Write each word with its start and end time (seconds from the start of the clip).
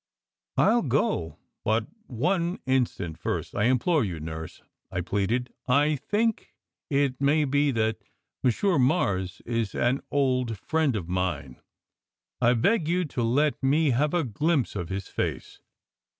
"I 0.57 0.73
ll 0.73 0.81
go, 0.81 1.37
but 1.63 1.85
one 2.07 2.57
instant 2.65 3.19
first, 3.19 3.53
I 3.53 3.65
implore 3.65 4.03
you, 4.03 4.19
nurse!" 4.19 4.63
I 4.91 5.01
pleaded. 5.01 5.53
"I 5.67 5.95
think 5.97 6.55
it 6.89 7.21
may 7.21 7.45
be 7.45 7.69
that 7.69 8.01
Monsieur 8.41 8.79
Mars 8.79 9.43
is 9.45 9.75
an 9.75 10.01
old 10.09 10.57
friend 10.57 10.95
of 10.95 11.07
mine. 11.07 11.61
I 12.41 12.53
beg 12.55 12.87
you 12.87 13.05
to 13.13 13.21
let 13.21 13.61
me 13.61 13.91
have 13.91 14.15
a 14.15 14.23
glimpse 14.23 14.75
of 14.75 14.89
his 14.89 15.07
face!" 15.07 15.59